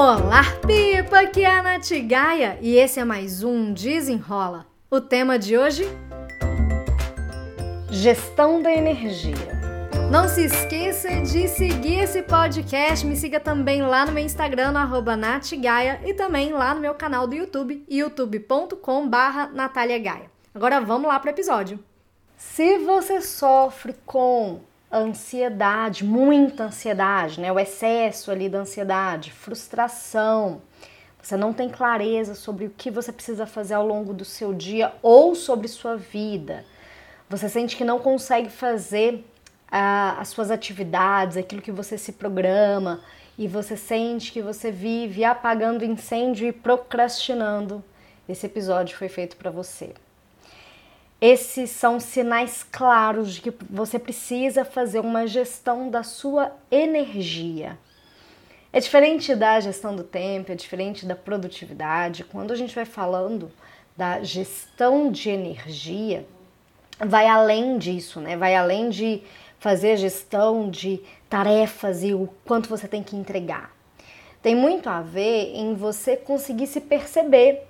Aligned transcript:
Olá, 0.00 0.44
Pipa! 0.64 1.22
Aqui 1.22 1.42
é 1.42 1.50
a 1.50 1.60
Nath 1.60 1.90
Gaia 2.06 2.56
e 2.62 2.76
esse 2.76 3.00
é 3.00 3.04
mais 3.04 3.42
um 3.42 3.72
Desenrola. 3.72 4.64
O 4.88 5.00
tema 5.00 5.36
de 5.36 5.58
hoje? 5.58 5.88
Gestão 7.90 8.62
da 8.62 8.70
energia. 8.70 9.34
Não 10.08 10.28
se 10.28 10.44
esqueça 10.44 11.08
de 11.22 11.48
seguir 11.48 11.98
esse 11.98 12.22
podcast. 12.22 13.04
Me 13.04 13.16
siga 13.16 13.40
também 13.40 13.82
lá 13.82 14.06
no 14.06 14.12
meu 14.12 14.24
Instagram, 14.24 14.70
no 14.70 15.16
natgaia, 15.16 16.00
e 16.06 16.14
também 16.14 16.52
lá 16.52 16.72
no 16.76 16.80
meu 16.80 16.94
canal 16.94 17.26
do 17.26 17.34
YouTube, 17.34 17.84
youtube.com 17.90 19.08
barra 19.08 19.50
Agora 20.54 20.80
vamos 20.80 21.08
lá 21.08 21.18
para 21.18 21.30
o 21.30 21.34
episódio. 21.34 21.76
Se 22.36 22.78
você 22.78 23.20
sofre 23.20 23.96
com 24.06 24.60
ansiedade, 24.92 26.04
muita 26.04 26.64
ansiedade, 26.64 27.40
né? 27.40 27.52
O 27.52 27.58
excesso 27.58 28.30
ali 28.30 28.48
da 28.48 28.58
ansiedade, 28.58 29.30
frustração, 29.30 30.62
você 31.22 31.36
não 31.36 31.52
tem 31.52 31.68
clareza 31.68 32.34
sobre 32.34 32.66
o 32.66 32.70
que 32.70 32.90
você 32.90 33.12
precisa 33.12 33.44
fazer 33.44 33.74
ao 33.74 33.86
longo 33.86 34.14
do 34.14 34.24
seu 34.24 34.54
dia 34.54 34.94
ou 35.02 35.34
sobre 35.34 35.68
sua 35.68 35.96
vida. 35.96 36.64
Você 37.28 37.48
sente 37.48 37.76
que 37.76 37.84
não 37.84 37.98
consegue 37.98 38.48
fazer 38.48 39.16
uh, 39.70 40.18
as 40.18 40.28
suas 40.28 40.50
atividades, 40.50 41.36
aquilo 41.36 41.60
que 41.60 41.72
você 41.72 41.98
se 41.98 42.12
programa, 42.12 43.00
e 43.36 43.46
você 43.46 43.76
sente 43.76 44.32
que 44.32 44.40
você 44.40 44.70
vive 44.70 45.22
apagando 45.24 45.84
incêndio 45.84 46.48
e 46.48 46.52
procrastinando. 46.52 47.84
Esse 48.26 48.46
episódio 48.46 48.96
foi 48.96 49.08
feito 49.08 49.36
para 49.36 49.50
você. 49.50 49.92
Esses 51.20 51.70
são 51.70 51.98
sinais 51.98 52.64
claros 52.70 53.34
de 53.34 53.40
que 53.40 53.52
você 53.68 53.98
precisa 53.98 54.64
fazer 54.64 55.00
uma 55.00 55.26
gestão 55.26 55.90
da 55.90 56.04
sua 56.04 56.52
energia. 56.70 57.76
É 58.72 58.78
diferente 58.78 59.34
da 59.34 59.58
gestão 59.58 59.96
do 59.96 60.04
tempo, 60.04 60.52
é 60.52 60.54
diferente 60.54 61.04
da 61.04 61.16
produtividade. 61.16 62.22
Quando 62.22 62.52
a 62.52 62.56
gente 62.56 62.74
vai 62.74 62.84
falando 62.84 63.50
da 63.96 64.22
gestão 64.22 65.10
de 65.10 65.30
energia, 65.30 66.24
vai 67.00 67.26
além 67.26 67.78
disso, 67.78 68.20
né? 68.20 68.36
Vai 68.36 68.54
além 68.54 68.88
de 68.88 69.22
fazer 69.58 69.96
gestão 69.96 70.70
de 70.70 71.00
tarefas 71.28 72.04
e 72.04 72.14
o 72.14 72.28
quanto 72.44 72.68
você 72.68 72.86
tem 72.86 73.02
que 73.02 73.16
entregar. 73.16 73.74
Tem 74.40 74.54
muito 74.54 74.88
a 74.88 75.00
ver 75.00 75.52
em 75.56 75.74
você 75.74 76.16
conseguir 76.16 76.68
se 76.68 76.80
perceber 76.80 77.67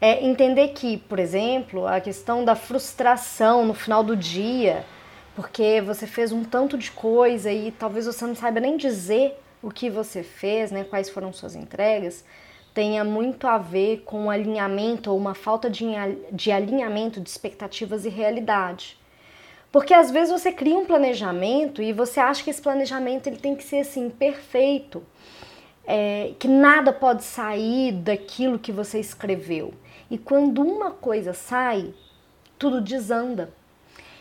é 0.00 0.24
entender 0.24 0.68
que, 0.68 0.96
por 0.96 1.18
exemplo, 1.18 1.86
a 1.86 2.00
questão 2.00 2.44
da 2.44 2.54
frustração 2.54 3.66
no 3.66 3.74
final 3.74 4.02
do 4.02 4.16
dia, 4.16 4.84
porque 5.36 5.80
você 5.80 6.06
fez 6.06 6.32
um 6.32 6.42
tanto 6.42 6.78
de 6.78 6.90
coisa 6.90 7.52
e 7.52 7.70
talvez 7.70 8.06
você 8.06 8.24
não 8.26 8.34
saiba 8.34 8.60
nem 8.60 8.76
dizer 8.76 9.38
o 9.62 9.70
que 9.70 9.90
você 9.90 10.22
fez, 10.22 10.70
né, 10.70 10.84
quais 10.84 11.10
foram 11.10 11.32
suas 11.32 11.54
entregas, 11.54 12.24
tenha 12.72 13.04
muito 13.04 13.46
a 13.46 13.58
ver 13.58 14.02
com 14.04 14.30
alinhamento 14.30 15.10
ou 15.10 15.18
uma 15.18 15.34
falta 15.34 15.68
de, 15.68 15.84
de 16.32 16.50
alinhamento 16.50 17.20
de 17.20 17.28
expectativas 17.28 18.06
e 18.06 18.08
realidade. 18.08 18.96
Porque 19.70 19.92
às 19.92 20.10
vezes 20.10 20.32
você 20.32 20.50
cria 20.50 20.76
um 20.76 20.84
planejamento 20.84 21.82
e 21.82 21.92
você 21.92 22.18
acha 22.18 22.42
que 22.42 22.50
esse 22.50 22.62
planejamento 22.62 23.26
ele 23.26 23.36
tem 23.36 23.54
que 23.54 23.62
ser 23.62 23.80
assim 23.80 24.08
perfeito, 24.08 25.02
é, 25.86 26.32
que 26.38 26.48
nada 26.48 26.92
pode 26.92 27.22
sair 27.22 27.92
daquilo 27.92 28.58
que 28.58 28.72
você 28.72 28.98
escreveu. 28.98 29.74
E 30.10 30.18
quando 30.18 30.60
uma 30.60 30.90
coisa 30.90 31.32
sai, 31.32 31.94
tudo 32.58 32.80
desanda. 32.80 33.52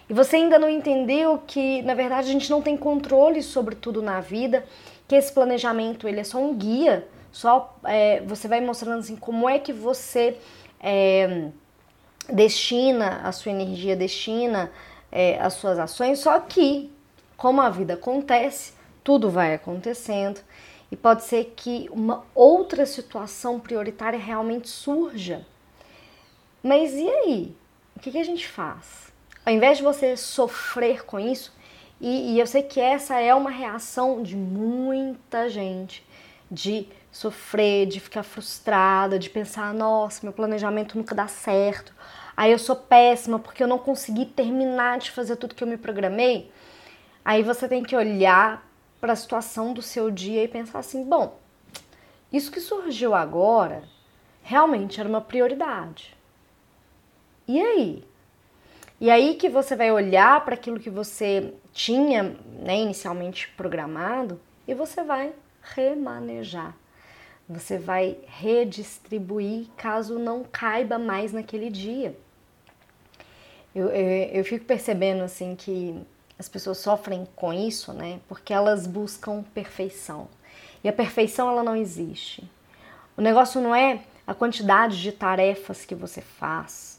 E 0.09 0.13
você 0.13 0.37
ainda 0.37 0.57
não 0.57 0.69
entendeu 0.69 1.41
que, 1.45 1.81
na 1.81 1.93
verdade, 1.93 2.29
a 2.29 2.31
gente 2.31 2.49
não 2.49 2.61
tem 2.61 2.77
controle 2.77 3.43
sobre 3.43 3.75
tudo 3.75 4.01
na 4.01 4.19
vida, 4.21 4.65
que 5.07 5.15
esse 5.15 5.31
planejamento 5.31 6.07
ele 6.07 6.19
é 6.19 6.23
só 6.23 6.37
um 6.39 6.55
guia, 6.55 7.07
só 7.31 7.77
é, 7.85 8.21
você 8.21 8.47
vai 8.47 8.61
mostrando 8.61 8.99
assim 8.99 9.15
como 9.15 9.47
é 9.47 9.59
que 9.59 9.73
você 9.73 10.37
é, 10.79 11.49
destina 12.31 13.21
a 13.23 13.31
sua 13.31 13.51
energia, 13.51 13.95
destina 13.95 14.71
é, 15.11 15.39
as 15.39 15.53
suas 15.53 15.77
ações, 15.77 16.19
só 16.19 16.39
que, 16.39 16.91
como 17.37 17.61
a 17.61 17.69
vida 17.69 17.93
acontece, 17.95 18.73
tudo 19.03 19.29
vai 19.29 19.53
acontecendo 19.53 20.39
e 20.91 20.95
pode 20.95 21.23
ser 21.23 21.53
que 21.55 21.87
uma 21.91 22.23
outra 22.33 22.85
situação 22.85 23.59
prioritária 23.59 24.19
realmente 24.19 24.67
surja. 24.67 25.45
Mas 26.61 26.93
e 26.93 27.09
aí? 27.09 27.55
O 27.95 27.99
que, 27.99 28.11
que 28.11 28.17
a 28.17 28.23
gente 28.23 28.47
faz? 28.47 29.11
Ao 29.45 29.53
invés 29.53 29.77
de 29.77 29.83
você 29.83 30.15
sofrer 30.15 31.05
com 31.05 31.19
isso, 31.19 31.53
e, 31.99 32.33
e 32.33 32.39
eu 32.39 32.47
sei 32.47 32.63
que 32.63 32.79
essa 32.79 33.19
é 33.19 33.33
uma 33.33 33.49
reação 33.49 34.21
de 34.21 34.35
muita 34.35 35.49
gente, 35.49 36.05
de 36.49 36.87
sofrer, 37.11 37.87
de 37.87 37.99
ficar 37.99 38.23
frustrada, 38.23 39.19
de 39.19 39.29
pensar, 39.29 39.73
nossa, 39.73 40.21
meu 40.23 40.33
planejamento 40.33 40.97
nunca 40.97 41.15
dá 41.15 41.27
certo. 41.27 41.93
Aí 42.35 42.51
eu 42.51 42.59
sou 42.59 42.75
péssima 42.75 43.39
porque 43.39 43.63
eu 43.63 43.67
não 43.67 43.77
consegui 43.77 44.25
terminar 44.25 44.99
de 44.99 45.11
fazer 45.11 45.35
tudo 45.35 45.55
que 45.55 45.63
eu 45.63 45.67
me 45.67 45.77
programei. 45.77 46.51
Aí 47.23 47.43
você 47.43 47.67
tem 47.67 47.83
que 47.83 47.95
olhar 47.95 48.65
para 49.01 49.13
a 49.13 49.15
situação 49.15 49.73
do 49.73 49.81
seu 49.81 50.09
dia 50.09 50.43
e 50.43 50.47
pensar 50.47 50.79
assim, 50.79 51.03
bom, 51.03 51.37
isso 52.31 52.51
que 52.51 52.61
surgiu 52.61 53.13
agora 53.13 53.83
realmente 54.41 54.99
era 54.99 55.09
uma 55.09 55.21
prioridade. 55.21 56.18
E 57.49 57.59
aí? 57.59 58.03
E 59.01 59.09
aí 59.09 59.33
que 59.33 59.49
você 59.49 59.75
vai 59.75 59.91
olhar 59.91 60.45
para 60.45 60.53
aquilo 60.53 60.79
que 60.79 60.91
você 60.91 61.51
tinha 61.73 62.35
né, 62.61 62.77
inicialmente 62.77 63.49
programado 63.57 64.39
e 64.67 64.75
você 64.75 65.01
vai 65.01 65.33
remanejar. 65.63 66.77
Você 67.49 67.79
vai 67.79 68.19
redistribuir 68.27 69.65
caso 69.75 70.19
não 70.19 70.43
caiba 70.43 70.99
mais 70.99 71.33
naquele 71.33 71.71
dia. 71.71 72.15
Eu, 73.73 73.87
eu, 73.87 74.07
eu 74.31 74.45
fico 74.45 74.65
percebendo 74.65 75.23
assim 75.23 75.55
que 75.55 75.99
as 76.37 76.47
pessoas 76.47 76.77
sofrem 76.77 77.27
com 77.35 77.51
isso, 77.51 77.91
né? 77.93 78.19
Porque 78.27 78.53
elas 78.53 78.85
buscam 78.85 79.41
perfeição. 79.55 80.27
E 80.83 80.87
a 80.87 80.93
perfeição 80.93 81.49
ela 81.49 81.63
não 81.63 81.75
existe. 81.75 82.47
O 83.17 83.21
negócio 83.21 83.59
não 83.59 83.73
é 83.73 84.03
a 84.27 84.35
quantidade 84.35 85.01
de 85.01 85.11
tarefas 85.11 85.83
que 85.83 85.95
você 85.95 86.21
faz, 86.21 86.98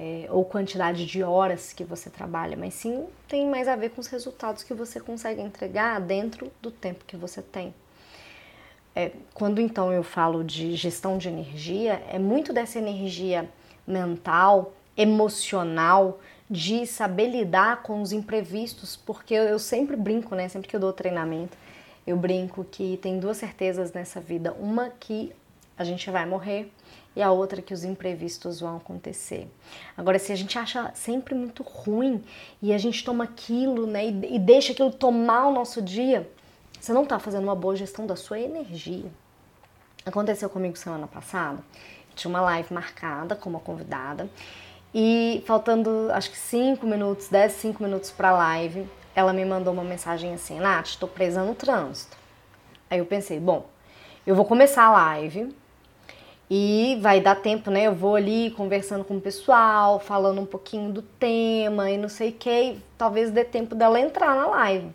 é, 0.00 0.28
ou 0.30 0.44
quantidade 0.44 1.04
de 1.04 1.24
horas 1.24 1.72
que 1.72 1.82
você 1.82 2.08
trabalha, 2.08 2.56
mas 2.56 2.74
sim 2.74 3.08
tem 3.26 3.48
mais 3.48 3.66
a 3.66 3.74
ver 3.74 3.90
com 3.90 4.00
os 4.00 4.06
resultados 4.06 4.62
que 4.62 4.72
você 4.72 5.00
consegue 5.00 5.42
entregar 5.42 6.00
dentro 6.00 6.52
do 6.62 6.70
tempo 6.70 7.04
que 7.04 7.16
você 7.16 7.42
tem. 7.42 7.74
É, 8.94 9.10
quando 9.34 9.60
então 9.60 9.92
eu 9.92 10.04
falo 10.04 10.44
de 10.44 10.76
gestão 10.76 11.18
de 11.18 11.28
energia, 11.28 12.00
é 12.08 12.18
muito 12.18 12.52
dessa 12.52 12.78
energia 12.78 13.48
mental, 13.84 14.72
emocional, 14.96 16.20
de 16.48 16.86
saber 16.86 17.28
lidar 17.28 17.82
com 17.82 18.00
os 18.00 18.12
imprevistos, 18.12 18.94
porque 18.94 19.34
eu, 19.34 19.44
eu 19.44 19.58
sempre 19.58 19.96
brinco, 19.96 20.34
né? 20.36 20.48
Sempre 20.48 20.68
que 20.68 20.76
eu 20.76 20.80
dou 20.80 20.92
treinamento, 20.92 21.58
eu 22.06 22.16
brinco 22.16 22.64
que 22.64 22.96
tem 23.02 23.18
duas 23.18 23.36
certezas 23.36 23.92
nessa 23.92 24.20
vida: 24.20 24.52
uma 24.60 24.90
que 24.90 25.32
a 25.78 25.84
gente 25.84 26.10
vai 26.10 26.26
morrer 26.26 26.72
e 27.14 27.22
a 27.22 27.30
outra 27.30 27.62
que 27.62 27.72
os 27.72 27.84
imprevistos 27.84 28.60
vão 28.60 28.76
acontecer. 28.76 29.48
Agora, 29.96 30.18
se 30.18 30.32
a 30.32 30.36
gente 30.36 30.58
acha 30.58 30.90
sempre 30.94 31.34
muito 31.34 31.62
ruim 31.62 32.22
e 32.60 32.72
a 32.72 32.78
gente 32.78 33.04
toma 33.04 33.24
aquilo, 33.24 33.86
né, 33.86 34.06
e, 34.06 34.36
e 34.36 34.38
deixa 34.38 34.72
aquilo 34.72 34.90
tomar 34.90 35.46
o 35.46 35.52
nosso 35.52 35.80
dia, 35.80 36.28
você 36.80 36.92
não 36.92 37.04
está 37.04 37.18
fazendo 37.18 37.44
uma 37.44 37.56
boa 37.56 37.74
gestão 37.76 38.06
da 38.06 38.16
sua 38.16 38.38
energia. 38.38 39.10
Aconteceu 40.04 40.48
comigo 40.48 40.76
semana 40.76 41.06
passada. 41.06 41.58
Tinha 42.14 42.28
uma 42.28 42.40
live 42.40 42.72
marcada 42.72 43.36
com 43.36 43.48
uma 43.48 43.60
convidada 43.60 44.28
e 44.94 45.42
faltando 45.46 46.08
acho 46.12 46.30
que 46.30 46.36
5 46.36 46.86
minutos, 46.86 47.28
10, 47.28 47.52
5 47.52 47.82
minutos 47.82 48.10
para 48.10 48.30
a 48.30 48.32
live, 48.32 48.88
ela 49.14 49.32
me 49.32 49.44
mandou 49.44 49.72
uma 49.72 49.84
mensagem 49.84 50.32
assim: 50.34 50.58
Nath, 50.58 50.86
estou 50.86 51.08
presa 51.08 51.42
no 51.42 51.54
trânsito. 51.54 52.16
Aí 52.88 52.98
eu 52.98 53.06
pensei: 53.06 53.38
bom, 53.38 53.66
eu 54.26 54.34
vou 54.34 54.44
começar 54.44 54.84
a 54.84 54.92
live 54.92 55.54
e 56.50 56.98
vai 57.00 57.20
dar 57.20 57.36
tempo, 57.36 57.70
né? 57.70 57.86
Eu 57.86 57.94
vou 57.94 58.16
ali 58.16 58.50
conversando 58.52 59.04
com 59.04 59.16
o 59.16 59.20
pessoal, 59.20 60.00
falando 60.00 60.40
um 60.40 60.46
pouquinho 60.46 60.90
do 60.90 61.02
tema 61.02 61.90
e 61.90 61.98
não 61.98 62.08
sei 62.08 62.30
o 62.30 62.32
que, 62.32 62.78
talvez 62.96 63.30
dê 63.30 63.44
tempo 63.44 63.74
dela 63.74 64.00
entrar 64.00 64.34
na 64.34 64.46
live. 64.46 64.90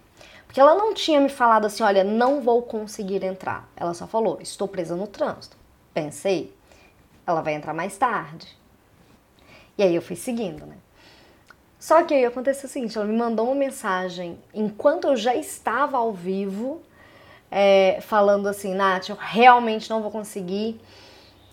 Porque 0.46 0.60
ela 0.60 0.76
não 0.76 0.94
tinha 0.94 1.20
me 1.20 1.30
falado 1.30 1.66
assim, 1.66 1.84
olha, 1.84 2.04
não 2.04 2.42
vou 2.42 2.62
conseguir 2.62 3.24
entrar. 3.24 3.68
Ela 3.76 3.94
só 3.94 4.08
falou, 4.08 4.40
estou 4.42 4.68
presa 4.68 4.96
no 4.96 5.08
trânsito. 5.08 5.58
Pensei, 5.94 6.54
ela 7.26 7.42
vai 7.42 7.54
entrar 7.54 7.74
mais 7.74 7.98
tarde. 7.98 8.48
E 9.78 9.84
aí 9.84 9.96
eu 9.96 10.02
fui 10.02 10.16
seguindo, 10.16 10.66
né? 10.66 10.76
Só 11.80 12.04
que 12.04 12.14
aí 12.14 12.26
aconteceu 12.26 12.70
o 12.70 12.72
seguinte, 12.72 12.98
ela 12.98 13.06
me 13.06 13.18
mandou 13.18 13.48
uma 13.48 13.56
mensagem 13.56 14.40
enquanto 14.54 15.08
eu 15.08 15.16
já 15.18 15.36
estava 15.36 15.98
ao 15.98 16.14
vivo, 16.14 16.82
é, 17.52 18.00
falando 18.02 18.48
assim, 18.48 18.74
Nath, 18.74 19.10
eu 19.10 19.18
realmente 19.20 19.90
não 19.90 20.02
vou 20.02 20.10
conseguir 20.10 20.80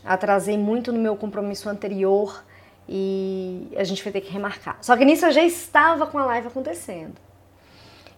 atrasei 0.04 0.56
muito 0.56 0.92
no 0.92 0.98
meu 0.98 1.16
compromisso 1.16 1.68
anterior 1.68 2.44
e 2.88 3.68
a 3.76 3.84
gente 3.84 4.02
vai 4.02 4.12
ter 4.12 4.20
que 4.20 4.32
remarcar. 4.32 4.78
Só 4.80 4.96
que 4.96 5.04
nisso 5.04 5.26
eu 5.26 5.32
já 5.32 5.42
estava 5.42 6.06
com 6.06 6.18
a 6.18 6.26
live 6.26 6.48
acontecendo. 6.48 7.14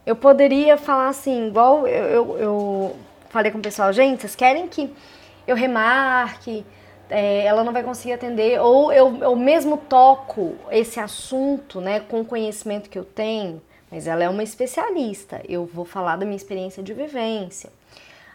Eu 0.05 0.17
poderia 0.17 0.77
falar 0.77 1.09
assim, 1.09 1.49
igual 1.49 1.87
eu, 1.87 2.05
eu, 2.07 2.39
eu 2.39 2.97
falei 3.29 3.53
com 3.53 3.59
o 3.59 3.63
pessoal, 3.63 3.93
gente, 3.93 4.21
vocês 4.21 4.35
querem 4.35 4.67
que 4.67 4.93
eu 5.47 5.55
remarque? 5.55 6.65
É, 7.11 7.45
ela 7.45 7.63
não 7.63 7.73
vai 7.73 7.83
conseguir 7.83 8.15
atender, 8.15 8.59
ou 8.59 8.91
eu, 8.91 9.19
eu 9.19 9.37
mesmo 9.37 9.77
toco 9.77 10.55
esse 10.71 10.99
assunto, 10.99 11.79
né, 11.79 12.01
com 12.01 12.23
o 12.23 12.25
conhecimento 12.25 12.89
que 12.89 12.99
eu 12.99 13.05
tenho, 13.05 13.61
mas 13.91 14.07
ela 14.07 14.25
é 14.25 14.29
uma 14.31 14.43
especialista, 14.43 15.43
eu 15.47 15.67
vou 15.67 15.85
falar 15.85 16.17
da 16.17 16.25
minha 16.25 16.37
experiência 16.37 16.83
de 16.83 16.95
vivência. 16.95 17.71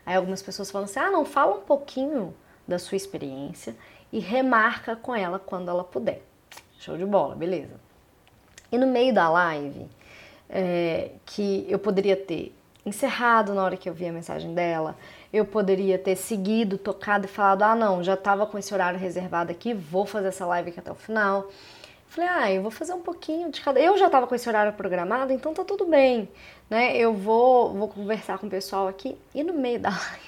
Aí 0.06 0.16
algumas 0.16 0.44
pessoas 0.44 0.70
falam 0.70 0.86
assim: 0.86 1.00
ah, 1.00 1.10
não, 1.10 1.26
fala 1.26 1.56
um 1.56 1.62
pouquinho 1.62 2.34
da 2.68 2.78
sua 2.78 2.96
experiência 2.96 3.76
e 4.12 4.20
remarca 4.20 4.96
com 4.96 5.16
ela 5.16 5.40
quando 5.40 5.70
ela 5.70 5.84
puder. 5.84 6.22
Show 6.80 6.98
de 6.98 7.06
bola, 7.06 7.36
beleza. 7.36 7.80
E 8.72 8.78
no 8.78 8.88
meio 8.88 9.14
da 9.14 9.30
live, 9.30 9.88
é, 10.50 11.12
que 11.26 11.66
eu 11.70 11.80
poderia 11.80 12.16
ter 12.16 12.54
encerrado 12.86 13.54
na 13.54 13.64
hora 13.64 13.76
que 13.76 13.90
eu 13.90 13.94
vi 13.94 14.08
a 14.08 14.12
mensagem 14.12 14.54
dela, 14.54 14.96
eu 15.32 15.46
poderia 15.46 15.98
ter 15.98 16.16
seguido, 16.16 16.78
tocado 16.78 17.26
e 17.26 17.28
falado: 17.28 17.64
ah, 17.64 17.76
não, 17.76 18.04
já 18.04 18.14
estava 18.14 18.46
com 18.46 18.58
esse 18.58 18.74
horário 18.74 19.00
reservado 19.00 19.52
aqui, 19.52 19.74
vou 19.74 20.06
fazer 20.06 20.28
essa 20.30 20.46
live 20.46 20.70
aqui 20.70 20.80
até 20.80 20.92
o 20.92 20.96
final. 20.96 21.50
Falei, 22.10 22.30
ah, 22.30 22.52
eu 22.52 22.62
vou 22.62 22.72
fazer 22.72 22.94
um 22.94 23.02
pouquinho 23.02 23.52
de 23.52 23.60
cada. 23.60 23.80
Eu 23.80 23.98
já 23.98 24.06
estava 24.06 24.26
com 24.26 24.34
esse 24.34 24.48
horário 24.48 24.72
programado, 24.74 25.34
então 25.34 25.54
tá 25.54 25.66
tudo 25.66 25.86
bem, 25.86 26.30
né? 26.70 26.96
Eu 26.96 27.14
vou, 27.14 27.74
vou 27.74 27.90
conversar 27.90 28.38
com 28.38 28.48
o 28.48 28.50
pessoal 28.50 28.88
aqui 28.88 29.18
e 29.36 29.44
no 29.44 29.54
meio 29.54 29.80
da 29.80 29.90
live 29.92 30.27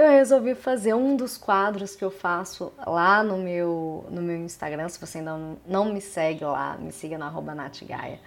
eu 0.00 0.10
resolvi 0.10 0.54
fazer 0.54 0.94
um 0.94 1.14
dos 1.14 1.36
quadros 1.36 1.94
que 1.94 2.04
eu 2.04 2.10
faço 2.10 2.72
lá 2.86 3.22
no 3.22 3.36
meu, 3.36 4.04
no 4.10 4.22
meu 4.22 4.36
Instagram. 4.36 4.88
Se 4.88 4.98
você 4.98 5.18
ainda 5.18 5.36
não, 5.36 5.56
não 5.66 5.84
me 5.92 6.00
segue 6.00 6.44
lá, 6.44 6.76
me 6.78 6.90
siga 6.90 7.18
no 7.18 7.24
arroba 7.24 7.54
natgaia. 7.54 8.18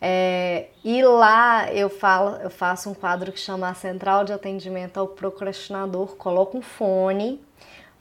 É, 0.00 0.68
e 0.82 1.02
lá 1.02 1.70
eu, 1.72 1.90
falo, 1.90 2.36
eu 2.36 2.48
faço 2.50 2.88
um 2.88 2.94
quadro 2.94 3.32
que 3.32 3.40
chama 3.40 3.74
Central 3.74 4.24
de 4.24 4.32
Atendimento 4.32 4.98
ao 4.98 5.08
Procrastinador. 5.08 6.16
Coloco 6.16 6.56
um 6.56 6.62
fone, 6.62 7.44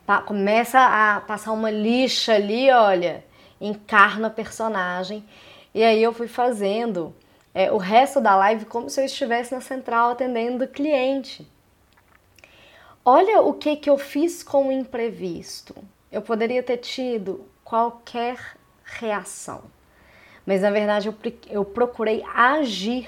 pa, 0.06 0.22
começa 0.22 0.80
a 0.80 1.20
passar 1.22 1.52
uma 1.52 1.72
lixa 1.72 2.36
ali, 2.36 2.72
olha, 2.72 3.26
encarna 3.60 4.28
a 4.28 4.32
personagem. 4.32 5.26
E 5.74 5.84
aí 5.84 6.02
eu 6.02 6.14
fui 6.14 6.28
fazendo 6.28 7.14
é, 7.54 7.72
o 7.72 7.78
resto 7.78 8.22
da 8.22 8.36
live 8.36 8.66
como 8.66 8.90
se 8.90 9.02
eu 9.02 9.06
estivesse 9.06 9.54
na 9.54 9.62
central 9.62 10.12
atendendo 10.12 10.68
cliente. 10.68 11.57
Olha 13.10 13.40
o 13.42 13.54
que, 13.54 13.78
que 13.78 13.90
eu 13.90 13.98
fiz 13.98 14.44
com 14.44 14.68
o 14.68 14.72
imprevisto. 14.72 15.74
Eu 16.12 16.22
poderia 16.22 16.62
ter 16.62 16.76
tido 16.76 17.46
qualquer 17.64 18.38
reação, 18.84 19.64
mas 20.46 20.62
na 20.62 20.72
verdade 20.72 21.08
eu, 21.08 21.16
eu 21.50 21.64
procurei 21.64 22.22
agir. 22.36 23.08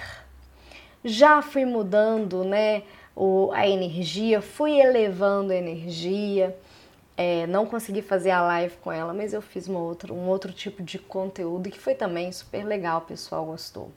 Já 1.04 1.42
fui 1.42 1.66
mudando 1.66 2.46
né, 2.46 2.84
o, 3.14 3.52
a 3.52 3.68
energia, 3.68 4.42
fui 4.42 4.80
elevando 4.80 5.52
a 5.52 5.56
energia 5.58 6.56
é, 7.20 7.46
não 7.48 7.66
consegui 7.66 8.02
fazer 8.02 8.32
a 8.32 8.42
live 8.42 8.78
com 8.78 8.90
ela, 8.90 9.14
mas 9.14 9.34
eu 9.34 9.42
fiz 9.42 9.68
uma 9.68 9.80
outra, 9.82 10.14
um 10.14 10.30
outro 10.30 10.54
tipo 10.54 10.82
de 10.82 10.98
conteúdo 10.98 11.70
que 11.70 11.78
foi 11.78 11.94
também 11.94 12.32
super 12.32 12.64
legal, 12.64 13.00
o 13.00 13.02
pessoal 13.02 13.46
gostou. 13.46 13.92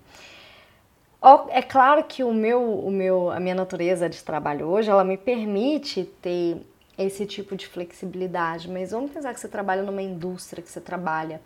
É 1.50 1.62
claro 1.62 2.02
que 2.02 2.24
o 2.24 2.34
meu, 2.34 2.80
o 2.80 2.90
meu, 2.90 3.30
a 3.30 3.38
minha 3.38 3.54
natureza 3.54 4.08
de 4.08 4.24
trabalho 4.24 4.66
hoje, 4.66 4.90
ela 4.90 5.04
me 5.04 5.16
permite 5.16 6.04
ter 6.20 6.60
esse 6.98 7.24
tipo 7.26 7.54
de 7.56 7.64
flexibilidade, 7.66 8.68
mas 8.68 8.90
vamos 8.90 9.12
pensar 9.12 9.32
que 9.32 9.38
você 9.38 9.46
trabalha 9.48 9.82
numa 9.82 10.02
indústria, 10.02 10.60
que 10.62 10.68
você 10.68 10.80
trabalha 10.80 11.40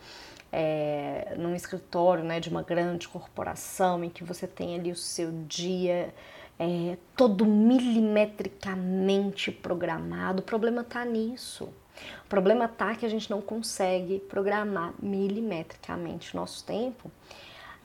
é, 0.51 1.35
num 1.37 1.55
escritório 1.55 2.25
né, 2.25 2.41
de 2.41 2.49
uma 2.49 2.63
grande 2.63 3.07
corporação, 3.07 4.03
em 4.03 4.09
que 4.09 4.25
você 4.25 4.47
tem 4.47 4.75
ali 4.75 4.91
o 4.91 4.97
seu 4.97 5.31
dia 5.47 6.15
é, 6.59 6.97
todo 7.15 7.45
milimetricamente 7.45 9.53
programado. 9.53 10.41
O 10.41 10.45
problema 10.45 10.81
está 10.81 11.05
nisso. 11.05 11.69
O 12.25 12.29
problema 12.29 12.65
está 12.65 12.95
que 12.95 13.05
a 13.05 13.09
gente 13.09 13.31
não 13.31 13.43
consegue 13.43 14.21
programar 14.21 14.95
milimetricamente 14.99 16.35
o 16.35 16.41
nosso 16.41 16.65
tempo. 16.65 17.11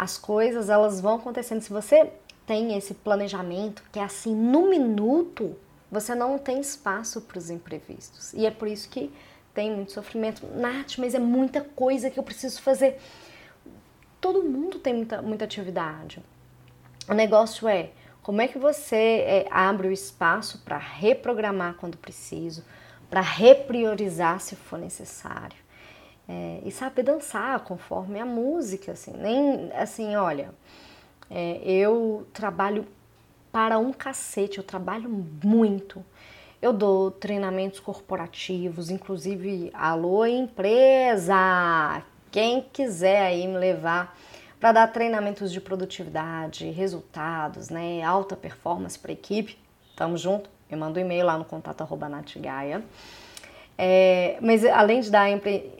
As 0.02 0.18
coisas 0.18 0.68
elas 0.68 1.00
vão 1.00 1.18
acontecendo. 1.18 1.62
Se 1.62 1.72
você 1.72 2.12
tem 2.44 2.76
esse 2.76 2.96
planejamento 2.96 3.84
que 3.92 4.00
é 4.00 4.04
assim 4.04 4.36
no 4.36 4.68
minuto, 4.68 5.56
você 5.92 6.16
não 6.16 6.40
tem 6.40 6.60
espaço 6.60 7.22
para 7.22 7.38
os 7.38 7.52
imprevistos. 7.52 8.34
E 8.34 8.48
é 8.48 8.50
por 8.50 8.68
isso 8.68 8.90
que 8.90 9.14
tem 9.54 9.70
muito 9.70 9.92
sofrimento. 9.92 10.44
Nath, 10.56 10.98
mas 10.98 11.14
é 11.14 11.20
muita 11.20 11.62
coisa 11.62 12.10
que 12.10 12.20
eu 12.20 12.24
preciso 12.24 12.64
fazer. 12.64 13.00
Todo 14.20 14.42
mundo 14.42 14.80
tem 14.80 14.92
muita, 14.92 15.22
muita 15.22 15.46
atividade. 15.46 16.20
O 17.08 17.14
negócio 17.14 17.68
é 17.68 17.92
como 18.24 18.42
é 18.42 18.48
que 18.48 18.58
você 18.58 18.96
é, 18.96 19.48
abre 19.52 19.88
o 19.88 19.92
espaço 19.92 20.64
para 20.66 20.80
reprogramar 20.80 21.76
quando 21.76 21.96
preciso, 21.96 22.66
para 23.08 23.22
repriorizar 23.22 24.40
se 24.40 24.56
for 24.56 24.80
necessário? 24.80 25.58
É, 26.32 26.62
e 26.64 26.72
saber 26.72 27.04
dançar 27.04 27.60
conforme 27.60 28.18
a 28.18 28.26
música, 28.26 28.94
assim, 28.94 29.12
nem 29.12 29.70
assim, 29.74 30.16
olha, 30.16 30.52
é, 31.30 31.60
eu 31.66 32.26
trabalho 32.32 32.88
para 33.52 33.78
um 33.78 33.92
cacete, 33.92 34.58
eu 34.58 34.64
trabalho 34.64 35.10
muito. 35.44 36.06
Eu 36.62 36.72
dou 36.72 37.12
treinamentos 37.12 37.82
corporativos, 37.82 38.90
inclusive, 38.90 39.72
alô 39.74 40.26
empresa, 40.26 42.02
quem 42.32 42.62
quiser 42.72 43.24
aí 43.24 43.46
me 43.46 43.58
levar 43.58 44.18
para 44.58 44.72
dar 44.72 44.88
treinamentos 44.88 45.52
de 45.52 45.60
produtividade, 45.60 46.70
resultados, 46.70 47.70
né, 47.70 48.02
alta 48.04 48.38
performance 48.38 48.98
para 48.98 49.12
equipe. 49.12 49.58
Tamo 49.98 50.16
junto. 50.16 50.50
Eu 50.70 50.78
mando 50.78 50.98
um 50.98 51.02
e-mail 51.02 51.26
lá 51.26 51.38
no 51.38 51.44
contato 51.44 51.82
arroba 51.82 52.08
Natigaia. 52.08 52.82
É, 53.78 54.38
mas 54.42 54.64
além 54.66 55.02
de 55.02 55.10
dar 55.10 55.28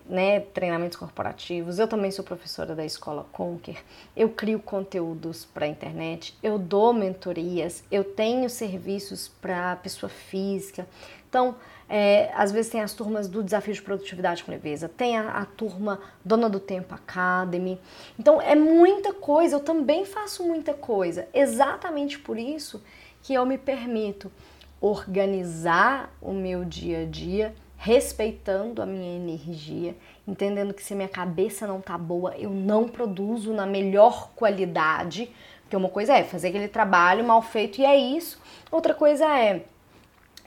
né, 0.10 0.40
treinamentos 0.40 0.98
corporativos, 0.98 1.78
eu 1.78 1.88
também 1.88 2.10
sou 2.10 2.26
professora 2.26 2.76
da 2.76 2.86
escola 2.86 3.26
Conquer. 3.32 3.78
Eu 4.16 4.30
crio 4.30 4.60
conteúdos 4.60 5.46
para 5.46 5.66
a 5.66 5.70
internet, 5.70 6.36
eu 6.42 6.58
dou 6.58 6.94
mentorias, 6.94 7.84
eu 7.92 8.04
tenho 8.04 8.50
serviços 8.50 9.28
para 9.28 9.76
pessoa 9.76 10.10
física. 10.10 10.88
Então, 11.30 11.56
é, 11.94 12.32
às 12.36 12.54
vezes 12.54 12.72
tem 12.72 12.82
as 12.82 12.94
turmas 12.94 13.28
do 13.28 13.44
Desafio 13.44 13.74
de 13.74 13.82
Produtividade 13.82 14.46
com 14.46 14.52
Leveza, 14.52 14.88
tem 14.88 15.18
a, 15.18 15.30
a, 15.30 15.46
turma 15.46 16.00
Dona 16.24 16.50
do 16.50 16.58
Tempo 16.58 16.94
Academy. 16.94 17.78
Então 18.18 18.42
é 18.42 18.56
muita 18.56 19.14
coisa, 19.14 19.58
eu 19.58 19.60
também 19.60 20.06
faço 20.06 20.42
muita 20.44 20.74
coisa. 20.74 21.28
Exatamente 21.34 22.18
por 22.18 22.40
isso 22.40 22.82
que 23.22 23.34
eu 23.34 23.46
me 23.46 23.58
permito 23.58 24.32
organizar 24.80 26.16
o 26.22 26.32
meu 26.32 26.64
dia 26.64 27.02
a 27.02 27.06
dia, 27.06 27.54
respeitando 27.84 28.80
a 28.80 28.86
minha 28.86 29.16
energia, 29.16 29.96
entendendo 30.28 30.72
que 30.72 30.84
se 30.84 30.94
minha 30.94 31.10
cabeça 31.10 31.66
não 31.66 31.82
tá 31.82 31.98
boa, 31.98 32.38
eu 32.38 32.52
não 32.52 32.88
produzo 32.88 33.54
na 33.54 33.66
melhor 33.66 34.30
qualidade. 34.36 35.32
Porque 35.64 35.76
uma 35.76 35.90
coisa 35.90 36.14
é 36.14 36.24
fazer 36.24 36.50
aquele 36.50 36.68
trabalho 36.68 37.26
mal 37.26 37.42
feito 37.42 37.82
e 37.82 37.86
é 37.86 37.98
isso. 37.98 38.40
Outra 38.72 38.94
coisa 38.94 39.26
é 39.26 39.64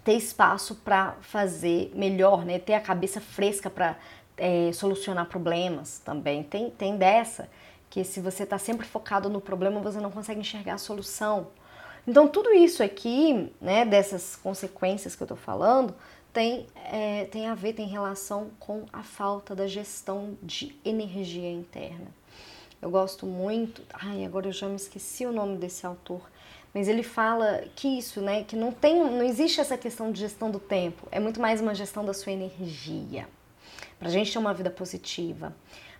ter 0.05 0.12
espaço 0.12 0.76
para 0.76 1.17
fazer 1.23 1.91
melhor, 1.97 2.45
né? 2.45 2.61
Ter 2.61 2.75
a 2.75 2.81
cabeça 2.81 3.21
fresca 3.21 3.69
para 3.69 3.97
é, 4.37 4.71
solucionar 4.73 5.26
problemas 5.26 6.00
também. 6.05 6.45
Tem, 6.45 6.71
tem 6.71 6.97
dessa, 6.97 7.49
que 7.91 8.05
se 8.05 8.21
você 8.21 8.45
está 8.45 8.59
sempre 8.59 8.87
focado 8.87 9.29
no 9.29 9.41
problema, 9.41 9.81
você 9.81 9.99
não 9.99 10.12
consegue 10.12 10.38
enxergar 10.38 10.75
a 10.75 10.79
solução. 10.79 11.49
Então, 12.07 12.29
tudo 12.29 12.53
isso 12.53 12.81
aqui, 12.81 13.53
né, 13.61 13.85
dessas 13.85 14.37
consequências 14.37 15.17
que 15.17 15.23
eu 15.23 15.26
estou 15.26 15.37
falando, 15.37 15.93
tem, 16.35 16.67
é, 16.75 17.25
tem 17.26 17.47
a 17.47 17.55
ver, 17.55 17.73
tem 17.73 17.87
relação 17.87 18.50
com 18.61 18.85
a 18.93 19.03
falta 19.03 19.55
da 19.55 19.67
gestão 19.67 20.37
de 20.43 20.76
energia 20.85 21.50
interna. 21.50 22.09
Eu 22.83 22.91
gosto 22.91 23.25
muito. 23.25 23.81
Ai, 23.95 24.26
agora 24.26 24.49
eu 24.49 24.53
já 24.53 24.69
me 24.69 24.76
esqueci 24.76 25.25
o 25.25 25.33
nome 25.33 25.57
desse 25.57 25.87
autor 25.87 26.21
mas 26.75 26.88
ele 26.88 27.05
fala 27.05 27.62
que 27.76 27.87
isso, 27.87 28.21
né, 28.21 28.43
que 28.43 28.57
não 28.57 28.73
tem, 28.73 28.99
não 28.99 29.23
existe 29.23 29.61
essa 29.61 29.79
questão 29.79 30.11
de 30.11 30.19
gestão 30.19 30.50
do 30.50 30.59
tempo, 30.59 31.07
é 31.12 31.21
muito 31.21 31.41
mais 31.41 31.61
uma 31.61 31.73
gestão 31.73 32.05
da 32.05 32.12
sua 32.12 32.33
energia. 32.33 33.29
Para 33.97 34.09
a 34.09 34.11
gente 34.11 34.33
ter 34.33 34.38
uma 34.38 34.53
vida 34.53 34.71
positiva, 34.71 35.55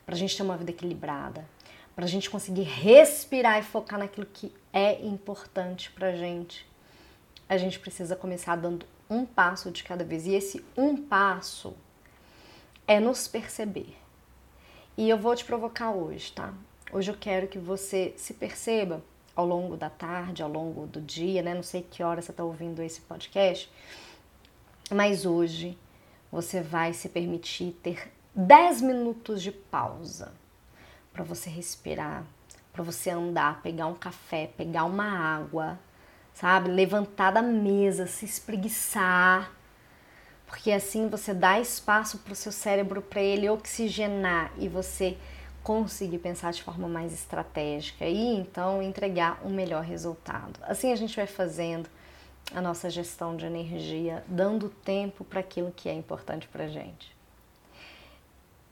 para 0.05 0.17
a 0.17 0.19
gente 0.19 0.37
ter 0.37 0.43
uma 0.43 0.57
vida 0.57 0.73
equilibrada, 0.73 1.49
para 1.95 2.05
a 2.05 2.09
gente 2.09 2.29
conseguir 2.29 2.65
respirar 2.65 3.61
e 3.61 3.63
focar 3.63 4.01
naquilo 4.01 4.27
que 4.27 4.53
é 4.73 5.01
importante 5.07 5.93
para 5.93 6.13
gente, 6.17 6.67
a 7.49 7.57
gente 7.57 7.79
precisa 7.79 8.17
começar 8.17 8.57
dando 8.57 8.85
um 9.09 9.25
passo 9.25 9.71
de 9.71 9.85
cada 9.85 10.05
vez. 10.05 10.27
E 10.27 10.35
esse 10.35 10.65
um 10.77 10.97
passo 10.97 11.75
é 12.87 13.01
nos 13.01 13.29
perceber. 13.29 13.97
E 14.97 15.09
eu 15.09 15.19
vou 15.19 15.35
te 15.35 15.45
provocar 15.45 15.91
hoje, 15.91 16.33
tá? 16.33 16.53
Hoje 16.93 17.11
eu 17.11 17.17
quero 17.17 17.49
que 17.49 17.59
você 17.59 18.15
se 18.17 18.35
perceba 18.35 19.03
ao 19.35 19.47
longo 19.47 19.77
da 19.77 19.91
tarde, 19.91 20.43
ao 20.43 20.49
longo 20.49 20.87
do 20.87 21.01
dia, 21.01 21.43
né? 21.43 21.55
Não 21.55 21.63
sei 21.63 21.83
que 21.83 22.03
hora 22.03 22.23
você 22.23 22.31
está 22.31 22.45
ouvindo 22.45 22.83
esse 22.83 23.01
podcast, 23.01 23.71
mas 24.91 25.27
hoje 25.27 25.77
você 26.31 26.61
vai 26.61 26.93
se 26.93 27.09
permitir 27.09 27.73
ter 27.83 28.13
10 28.35 28.83
minutos 28.83 29.43
de 29.43 29.51
pausa 29.51 30.33
para 31.13 31.25
você 31.25 31.49
respirar, 31.49 32.25
para 32.73 32.83
você 32.83 33.11
andar, 33.11 33.63
pegar 33.63 33.87
um 33.87 33.95
café, 33.95 34.49
pegar 34.57 34.85
uma 34.85 35.05
água, 35.05 35.79
sabe? 36.35 36.71
Levantar 36.71 37.31
da 37.31 37.43
mesa, 37.43 38.07
se 38.07 38.25
espreguiçar, 38.25 39.51
porque 40.47 40.71
assim 40.71 41.09
você 41.09 41.33
dá 41.33 41.59
espaço 41.61 42.19
para 42.19 42.33
o 42.33 42.37
seu 42.37 42.53
cérebro 42.53 43.01
para 43.01 43.23
ele 43.23 43.49
oxigenar 43.49 44.53
e 44.59 44.69
você 44.69 45.17
conseguir 45.63 46.19
pensar 46.19 46.53
de 46.53 46.63
forma 46.63 46.87
mais 46.87 47.13
estratégica 47.13 48.05
e 48.05 48.37
então 48.37 48.83
entregar 48.83 49.41
um 49.45 49.51
melhor 49.51 49.83
resultado. 49.83 50.61
Assim 50.63 50.93
a 50.93 50.97
gente 50.97 51.17
vai 51.17 51.27
fazendo 51.27 51.89
a 52.55 52.61
nossa 52.61 52.91
gestão 52.91 53.37
de 53.37 53.47
energia, 53.47 54.23
dando 54.29 54.69
tempo 54.69 55.25
para 55.25 55.41
aquilo 55.41 55.73
que 55.75 55.89
é 55.89 55.95
importante 55.95 56.47
para 56.49 56.69
gente. 56.69 57.15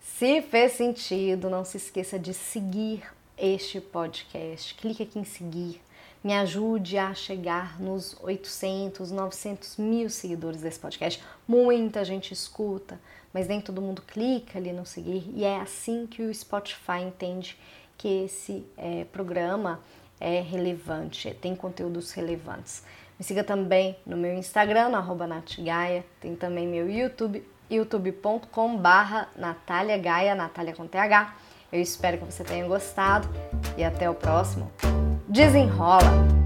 Se 0.01 0.43
fez 0.43 0.73
sentido, 0.73 1.49
não 1.49 1.65
se 1.65 1.79
esqueça 1.79 2.19
de 2.19 2.35
seguir 2.35 3.03
este 3.37 3.81
podcast. 3.81 4.75
Clique 4.75 5.03
aqui 5.03 5.19
em 5.19 5.25
seguir. 5.25 5.81
Me 6.23 6.35
ajude 6.35 6.97
a 6.99 7.13
chegar 7.15 7.81
nos 7.81 8.17
800, 8.23 9.11
900 9.11 9.77
mil 9.77 10.09
seguidores 10.09 10.61
desse 10.61 10.79
podcast. 10.79 11.23
Muita 11.49 12.05
gente 12.05 12.33
escuta, 12.33 13.01
mas 13.33 13.49
nem 13.49 13.61
todo 13.61 13.83
mundo 13.83 14.03
clica 14.03 14.59
ali 14.59 14.73
no 14.73 14.87
seguir. 14.87 15.29
E 15.35 15.45
é 15.45 15.61
assim 15.61 16.07
que 16.07 16.23
o 16.23 16.33
Spotify 16.33 17.01
entende 17.03 17.59
que 17.99 18.25
esse 18.25 18.65
é, 18.77 19.05
programa 19.05 19.81
é 20.21 20.41
relevante, 20.41 21.35
tem 21.41 21.57
conteúdos 21.57 22.13
relevantes. 22.13 22.85
Me 23.19 23.25
siga 23.25 23.43
também 23.43 23.97
no 24.07 24.17
meu 24.17 24.35
Instagram, 24.35 24.89
no 24.91 24.97
arroba 24.97 25.27
Natgaia. 25.27 26.05
Tem 26.21 26.35
também 26.37 26.67
meu 26.67 26.89
YouTube, 26.89 27.45
youtube.com 27.71 28.81
Natália 29.37 29.99
Gaia, 29.99 30.35
Natália 30.35 30.75
com 30.75 30.87
TH. 30.87 31.37
Eu 31.73 31.81
espero 31.81 32.19
que 32.19 32.25
você 32.25 32.45
tenha 32.45 32.67
gostado 32.67 33.29
e 33.77 33.83
até 33.83 34.09
o 34.09 34.15
próximo. 34.15 34.71
Desenrola! 35.33 36.42